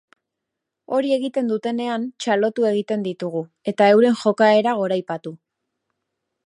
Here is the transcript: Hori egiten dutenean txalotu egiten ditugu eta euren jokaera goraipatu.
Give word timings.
Hori 0.97 1.11
egiten 1.17 1.51
dutenean 1.51 2.07
txalotu 2.25 2.65
egiten 2.71 3.05
ditugu 3.09 3.45
eta 3.75 3.93
euren 3.97 4.19
jokaera 4.25 4.77
goraipatu. 4.83 5.37